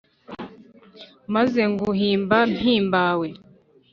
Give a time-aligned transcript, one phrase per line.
[1.33, 3.27] maze nguhimba mpimbawe